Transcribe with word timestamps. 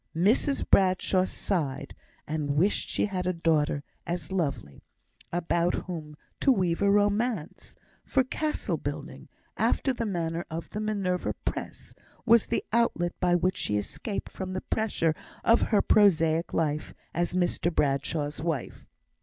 Mrs 0.17 0.67
Bradshaw 0.67 1.25
sighed, 1.25 1.93
and 2.27 2.55
wished 2.55 2.89
she 2.89 3.05
had 3.05 3.27
a 3.27 3.33
daughter 3.33 3.83
as 4.07 4.31
lovely, 4.31 4.81
about 5.31 5.75
whom 5.85 6.17
to 6.39 6.51
weave 6.51 6.81
a 6.81 6.89
romance; 6.89 7.75
for 8.03 8.23
castle 8.23 8.77
building, 8.77 9.29
after 9.57 9.93
the 9.93 10.07
manner 10.07 10.43
of 10.49 10.71
the 10.71 10.79
Minerva 10.79 11.35
press, 11.45 11.93
was 12.25 12.47
the 12.47 12.63
outlet 12.73 13.13
by 13.19 13.35
which 13.35 13.57
she 13.57 13.77
escaped 13.77 14.31
from 14.31 14.53
the 14.53 14.61
pressure 14.61 15.13
of 15.43 15.61
her 15.69 15.83
prosaic 15.83 16.51
life, 16.51 16.95
as 17.13 17.35
Mr 17.35 17.71
Bradshaw's 17.71 18.41
wife. 18.41 18.87